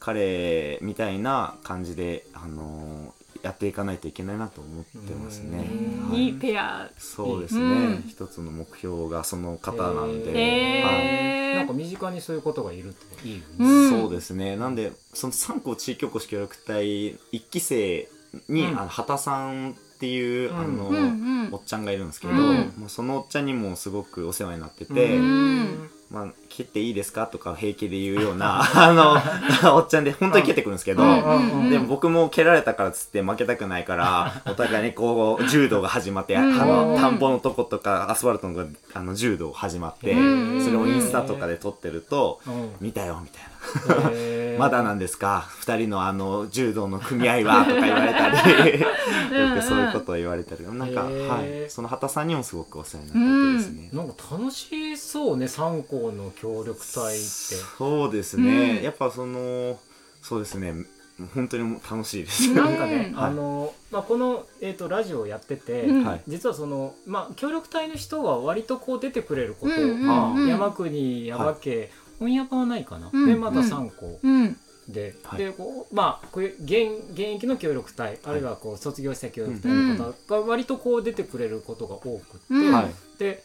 [0.00, 5.68] 彼みたいな感じで、あのーやっていかないといけないなと思ってますね。
[5.70, 6.24] うんはい。
[6.24, 6.90] いいペア。
[6.98, 7.66] そうですね、う
[7.98, 8.04] ん。
[8.08, 11.54] 一つの目標がその方なんで、はい。
[11.56, 13.90] なんか身近にそういうことがいるっていいようねん。
[13.90, 14.56] そうですね。
[14.56, 18.08] なんでその三校地域おこし協力隊一期生
[18.48, 18.78] に、うん。
[18.78, 20.58] あの畑さんっていう、うん。
[20.58, 21.00] あの、うんう
[21.48, 21.48] ん。
[21.52, 22.72] おっちゃんがいるんですけど、うん。
[22.78, 28.92] まあ、そのおっちゃんにもすごくお世話になってて、うんまあ、切っていいですかとか平気で言うような あ
[29.62, 31.04] のおっちゃんで本当に切ってくるんですけど、
[31.70, 36.92] でも僕も蹴られたからっつって負けたくないから お互いにこう柔道が始まって、うんあうん。
[36.94, 40.64] の田んぼのとことかアスファルトのあの柔道始まって、うん。
[40.64, 43.50] それをインスタとかで撮ってるとうん「見たよ」みたいな。
[44.58, 45.48] まだなんですか？
[45.60, 47.64] 二人のあの柔道の組合は？
[47.68, 48.80] とか言われたり。
[48.80, 50.64] よくそういうことを言われたり。
[50.64, 54.08] なんか、はい、その畑さんにもすごくお世話になったですね、なん。
[54.08, 57.24] か楽しそうね三校の協力隊って。
[57.78, 58.84] そうですね、うん。
[58.84, 59.78] やっぱその
[60.22, 60.74] そうですね。
[61.34, 62.56] 本当に楽しいです、うん。
[62.56, 63.14] なんかね、はい。
[63.14, 66.04] あの、まあ、この、えー、とラジオをやってて、うん。
[66.04, 66.22] はい。
[66.26, 73.26] 実はその、まあ、協力隊の人は割とこう出てくれること、うんうんうんまあ、山国山家、本屋版はないかな、うん。
[73.26, 74.56] でまた3校うん。
[74.88, 75.38] で,、はい。
[75.38, 82.18] でこうまあこういう現現役の協力隊あるいはこう卒業した協力隊の方が割とこう出てくれることが多くっ
[83.18, 83.44] て、で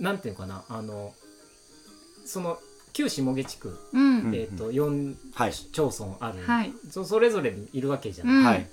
[0.00, 1.12] なんていうかなあの
[2.24, 2.58] その
[2.92, 5.52] 旧下毛地区、えー、と4はい。
[5.52, 6.72] 町村ある、はい。
[6.90, 8.34] そそれぞれにいるわけじゃない。
[8.36, 8.44] うん。
[8.44, 8.68] はい。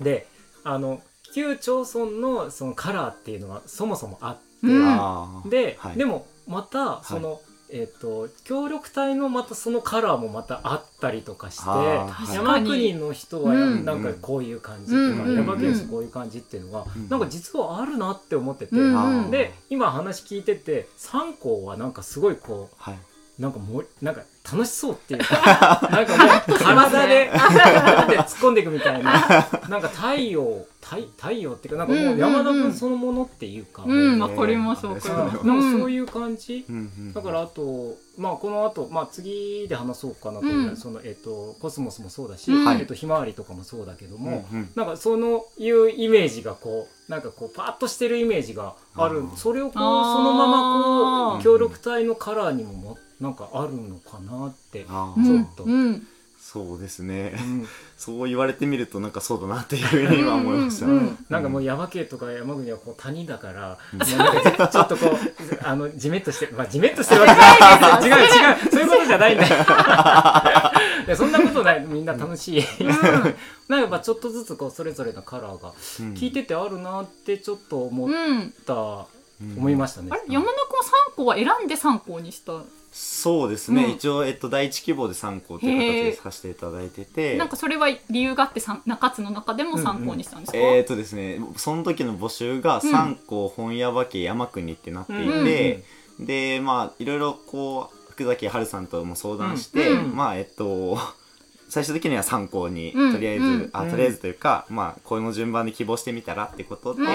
[0.00, 0.26] で
[0.64, 1.02] あの
[1.34, 5.98] 旧町村のそのカラーっていうのがそもそもあって、で、はい。
[5.98, 13.84] でもまたその、えっ、と協力隊のまたそのカラーもまたあったりとかして山国の人はうん。
[13.84, 15.36] なんかこういう感じとか、うん。
[15.36, 17.08] 山国の人こういう感じっていうのが、うん。
[17.08, 19.30] なんか実はあるなって思ってて、うん。
[19.30, 22.98] で今話聞いてて三校はなんかすごいこはい、う
[23.38, 29.12] なんかもうなんか楽しそうっていうか なんかもう体で 体で突っ込んでいくみたいな
[29.68, 40.76] なんか太陽太太陽っていうかなんかもう山田君そのものっていうか、うんなんかわかりますわかりそうますなんかそういう感じ、うんうんだからあとまあこの後まあ次で話そうかなと思う、うん。
[40.76, 42.68] そのえっ、とコスモスもそうだし、うん。
[42.78, 44.68] えっとひまわりとかもそうだけども、うんうん。
[44.74, 49.24] なんかそのいうイメージがこうなんかこうパーッとしてるイメージがある。
[49.36, 55.64] それをこうそのままこう協力隊のカラーにももなんかあるのかなってちょっと。
[55.64, 56.06] うん
[56.46, 57.68] そうですね、うん。
[57.98, 61.18] そう言われてみるとなんかそうだなっていうふうに今思いました、うんうんうん。
[61.28, 65.18] なんかもう山系とか山国はこう谷だから、もうなんかちょっとこう
[65.66, 68.08] あのジメッとしてまあジメッとしてるわけじゃない。
[68.08, 69.48] 違う違うそういうことじゃないんだ。
[69.48, 69.54] よ
[71.08, 71.84] いやそんなことない。
[71.84, 76.14] みんな楽しい、 なんかやっぱちょっとずつこうそれぞれのカラーがうん。
[76.14, 79.58] 聞いててあるなってちょっと思っうんた、うん。
[79.58, 80.10] 思いましたね。
[80.12, 82.52] あれ山田君は3校は選んで3校にした
[82.98, 83.90] そうですね、うん。
[83.90, 87.36] 一応、えっと、第一希望で3校という形でさせていただいてて。
[87.36, 92.90] なんかそれは理由があってさん中津の中でも3校にしたんですか、えー、とですねその時の募集がうん。
[92.90, 95.84] 3校本屋化家山国ってなっていて、
[96.18, 100.16] でまあいろいろこう福崎春さんとも相談して、うん。
[100.16, 100.98] まあえっと
[101.68, 103.12] 最終的には3校にうん。
[103.12, 103.70] とりあえず、うん。
[103.72, 107.08] あとりあえずというか、まあこの順番で希望してみたらってことで、うん。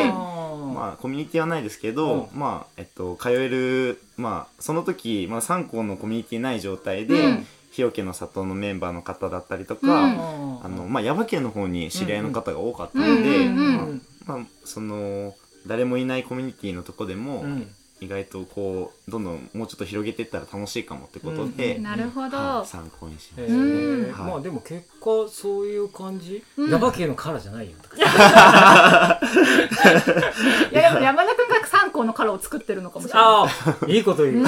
[0.74, 7.48] まあコミュニティはないですけど、うまあえっと通えるまあその時、まあ、3校のコミュニティない状態で、うん。
[7.72, 10.66] 日よけの里のメンバーの方だったりとか、うん。
[10.66, 15.34] あのまあ耶馬渓の方に知り合いの方が多かったので、うんうんうんまあ、その
[15.68, 17.68] 誰もいないコミュニティのとこでも、うん
[18.04, 23.60] 意外とこうどんどんもうちょっと広げていったら楽しいかもってことで、うんなるほど、はい参考にしまへした。
[23.60, 24.08] ー。
[24.08, 24.32] うんはい。
[24.32, 26.72] まあでも結果そういう感じ、うん。
[26.72, 27.96] ヤバ系のカラーじゃないよとか。
[30.72, 33.24] いやでも山田君が3校のカラーを作ってるのかもしれない。
[33.24, 34.42] ああいいこと言う、う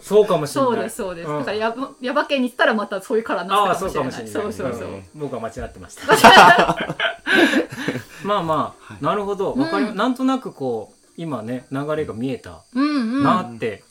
[0.00, 0.70] そうかもしれない。
[0.70, 1.38] そうですそうです、ん。
[1.40, 4.44] だからやばヤバ系に行ったらまたそういうカラーになああってたかそうかもしれない。
[4.44, 4.72] もしれない。
[4.72, 5.04] そうそうそう、ん。
[5.16, 6.04] 僕は間違ってました。
[8.24, 8.58] まあまあ、
[8.94, 9.04] はい。
[9.04, 9.54] なるほど。
[9.54, 9.96] わかり、うん。
[9.96, 13.82] なんとなくこう今ね流れが見えたなって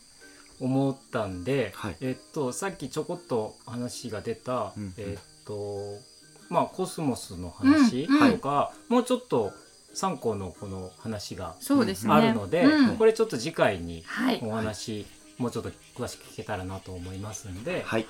[0.60, 1.98] 思ったんで、はい。
[2.02, 5.98] えっとさっきちょこっと話が出た、うんえっと
[6.50, 9.52] まあコスモスの話うんとか、もうちょっと
[9.96, 11.56] 3個のこの話が
[12.08, 12.98] あるので、うん。
[12.98, 14.40] これちょっと次回にはい。
[14.44, 15.06] お話、
[15.38, 18.06] もうちょっと詳しく聞けたらなと思いますんで、はい。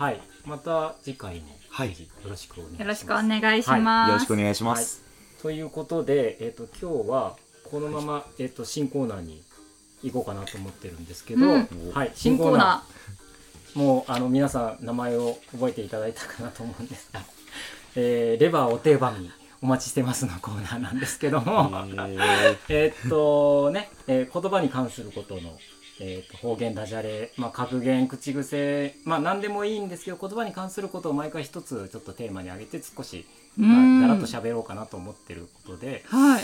[0.45, 1.89] また次回もはい。
[1.89, 2.81] ぜひよろしくお願いします。
[2.81, 5.03] よろしくお願いします、よろしくお願いします。
[5.41, 7.35] ということで、えっと今日は
[7.69, 9.41] このまま、えっと新コーナーに
[10.03, 11.67] 行こうかなと思ってるんですけど、うん。
[11.93, 12.83] はい新コーナ
[13.75, 17.21] もうあの皆さん名前を覚えていただいたかなと思うんですが、
[17.95, 25.57] えーレバーお手紙お待ちしてますのコーナーなんですけども、え えーっとね、えー言葉に関することの、
[25.99, 36.43] えーっと方言ダジャレ、まあ、格言口癖まあ何でもいいんですけど言葉に関することを毎回一つちょっとテーマに挙げて少し、ーまあ、だらっとし喋ろうかなと思ってることで、はい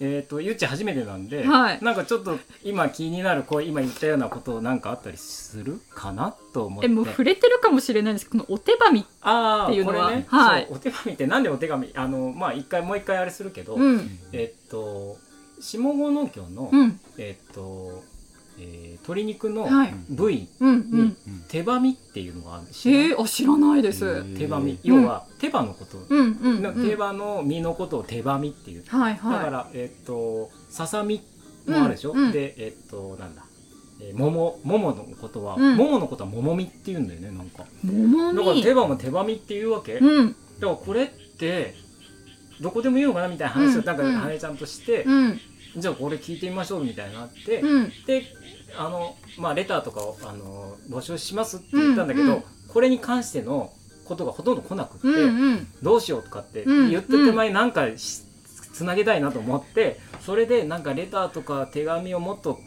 [0.00, 1.78] えーっとゆっち初めてなんで、はい。
[1.82, 5.80] なんかちょっと今気になるこう今言ったようなことなんかあったりする？
[5.90, 6.86] かなと思って。
[6.86, 8.30] えもう触れてるかもしれないです。
[8.30, 10.04] けどこのお手紙ああっていうのは。
[10.04, 10.68] これね、はい。
[10.70, 11.92] お手紙ってなんでお手紙？
[11.96, 14.18] あのまあ一回もう一回あれするけど、うん。
[14.32, 15.16] えっと
[15.60, 17.00] 下郷農協の、うん。
[17.18, 18.04] えっと、
[18.58, 19.94] えー鶏肉のはい。
[20.10, 21.16] 部位、うんうん。
[21.48, 24.72] 手羽身っていうのがあるんですえあ知らないです、ー手羽身。
[24.72, 25.96] うん要は手羽のこと、
[26.82, 29.32] 手羽の身のことを手羽身っていう、はいはい。
[29.38, 31.22] だからえっとささみ
[31.66, 32.32] もあるでしょ、うんうん。
[32.32, 33.44] でえっとなんだ？
[34.02, 35.76] えー桃桃のことは、うん。
[35.76, 37.64] 桃のことは桃みって言うんだよねなんか。
[37.82, 40.26] 桃だからみ手羽も手羽みっていうわけ、うん。
[40.28, 41.74] だからこれって
[42.60, 43.28] どこでもいいのかな？
[43.28, 43.84] みたいな話をうん。
[43.86, 44.12] なんかうん。
[44.12, 45.40] 羽ちゃんとして、うん。
[45.76, 47.92] じゃあこれ聞いてみましょうみたいになって、うん。
[48.06, 48.24] で
[48.76, 52.42] あのまあレターとかをあの募集しますって言ったんだけど、うんうん。
[52.68, 53.72] これに関しての
[54.04, 55.66] ことがほとんど来なくって、うんうん。
[55.82, 58.22] どうしようとかってうん言って手前なんかし
[58.72, 62.60] つなげたいなと思ってそれでなんかレターとか手紙をもっと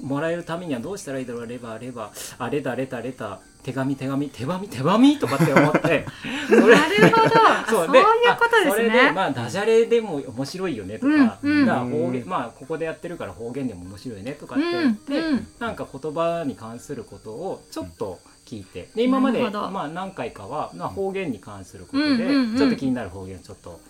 [0.00, 5.18] もらえるためにはどうしたらいいだろうレバーレバーあレターレターレター手紙手紙手紙手紙？
[5.18, 6.06] とかって思って。
[6.48, 7.34] なるほど。
[7.68, 8.04] そうでいう
[8.38, 15.46] ことですあそれでねまあダジャレでも面白いよねとか、うんから方言まあここでやってるから方言でも面白いよねとかって言って、うんうん。
[15.58, 18.88] なんか言葉に関することをちょっと聞いて。
[18.94, 22.56] で今までまあ何回かは、まあ、方言に関することで、うんうんうん。
[22.56, 23.80] ちょっと気になる方言をちょっと。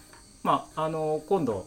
[0.42, 1.66] まああの今度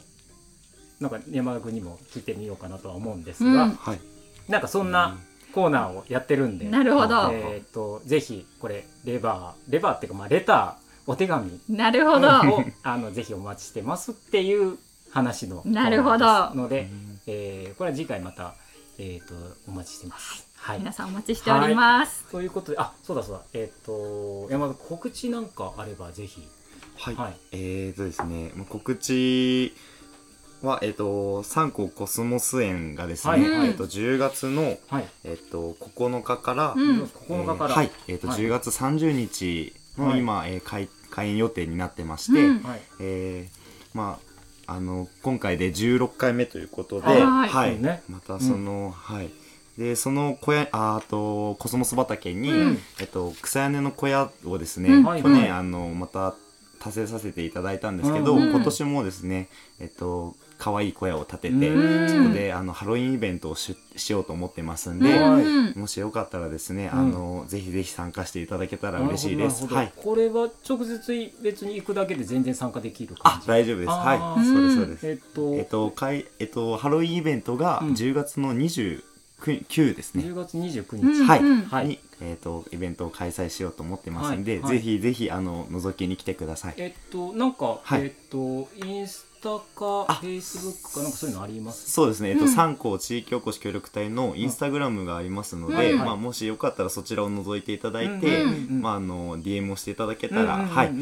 [1.00, 3.76] なんか山田君にも聞いてみようかなとは思うんですが、うん。
[3.76, 4.00] はい。
[4.48, 5.16] なんかそんな
[5.54, 7.32] コーナーをやってるんで、なるほど。
[7.32, 11.60] えっ、とぜひこれレバーレバーっていうかまあレターお手紙。
[11.70, 12.28] なるほど。
[12.28, 14.78] をあのぜひお待ちしてますっていう
[15.12, 16.54] 話のなるほど。
[16.54, 16.88] ので、
[17.26, 18.54] えーこれは次回また、
[18.98, 19.34] えー、と
[19.68, 20.48] お待ちしてます。
[20.56, 20.80] はい。
[20.80, 22.26] 皆さんお待ちしております。
[22.32, 23.42] ということであそうだそうだ。
[23.54, 26.48] えっ、と山田告知なんかあればぜひ。
[26.98, 27.16] はい。
[27.16, 27.34] はい。
[27.54, 29.74] えーとですね、まあ告知
[30.62, 33.68] は、えっ、と、三個コスモス園がですね、はいはい。
[33.70, 37.04] えっ、と、10月の、はい、えっ、と、9日から、うん。
[37.04, 38.40] 9日から、えーはい、えっ、と、はい。
[38.40, 40.20] 10月30日のはい。
[40.20, 42.64] 今、えー開開園予定になってまして、うん。
[42.64, 42.82] はい。
[43.00, 44.20] えーま
[44.68, 47.82] あ、あの、今回で16回目ということで、はい。
[47.82, 48.04] ね。
[48.08, 49.30] またその、はい、
[49.80, 52.80] でその小屋ああとコスモス畑に、うん。
[53.00, 55.04] えっと、草屋根の小屋をですね、うん。
[55.04, 55.50] 去年、はい。
[55.50, 56.36] あのまた
[56.80, 58.52] 達成させていただいたんですけど、うん。
[58.52, 62.24] 今年もですねえっと可愛い小屋を建てて、うん。
[62.24, 65.20] そこであのハロウィンイベントをししようと思ってますんで、
[65.76, 67.00] もしよかったらですね、うん。
[67.00, 69.66] あのぜひぜひ参加していただけたら嬉しいです。
[69.68, 69.94] はい。
[69.96, 73.90] これは直接別に行くだけで全然参加できるあ感じ大丈夫です。
[73.90, 74.18] あはい。
[74.20, 75.08] ー、そうですそうです。
[75.08, 77.94] えっと、えっと、かいえっと、ハロウィンイベントがうん。
[77.94, 79.02] 10月の29
[79.96, 80.24] ですね。
[80.24, 81.26] 10月29日、うん。
[81.26, 81.62] はい、うん。
[81.64, 81.88] はい。
[81.88, 84.62] に、えっと、イベントを開催しようと思ってますんで、はい。
[84.64, 84.78] はい。
[84.78, 86.74] ぜひぜひ、あの、覗きに来てください。
[86.76, 88.02] えっとなんか、はい。
[88.02, 90.16] えっとインスタかあ。
[90.16, 91.92] フェイスブックかなんかそういうのあります？
[91.92, 92.50] そうですね、えっと、うん。
[92.50, 96.00] 三校地域おこし協力隊のインスタグラムがありますので、うん。
[96.00, 98.82] まあ、もしよかったらそちらを覗いていただいうんて、うんうん。
[98.82, 100.76] まあ、あの、DM をしていただけたら、うんうんうんうん。
[100.76, 100.94] はい、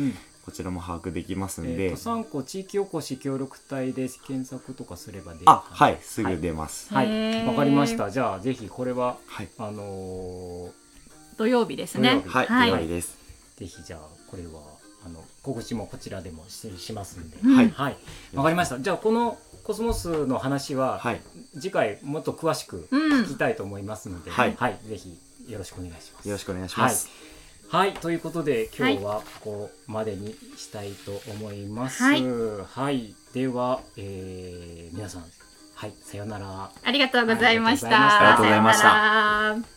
[0.45, 6.93] こちらも把握できますんで、えっと三個地域おこし協力隊で検索とかすれば出るあ、はい、すぐ出ます。
[6.93, 7.45] はい。
[7.45, 8.09] わかりました。
[8.09, 10.69] じゃあぜひこれははい、あの
[11.37, 12.09] 土曜日ですね。
[12.11, 12.29] 土曜日。
[12.29, 12.87] はい、はい。
[12.87, 13.17] です。
[13.57, 13.99] ーぜひじゃあ
[14.31, 14.76] これは
[15.07, 17.55] あの告知もこちらでもししますんで、うん。
[17.55, 17.69] はい。
[17.69, 17.97] はい。
[18.35, 18.79] わかりました。
[18.79, 21.21] じゃあこのコスモスの話は、はい、
[21.53, 23.21] 次回もっと詳しくうん。
[23.23, 24.55] 聞きたいと思いますので、はい。
[24.85, 26.27] ぜひよろしくお願いします。
[26.27, 27.09] よろしくお願いします。
[27.69, 32.03] はい、ということで今日はここまでにしたいと思います。
[32.03, 32.23] はい。
[32.23, 33.13] はい。
[33.33, 35.25] では、えー皆さん、
[35.75, 36.71] はい、さようなら。
[36.83, 37.87] ありがとうございました。
[37.87, 38.83] ありがとうございました。
[38.83, 39.76] さようなら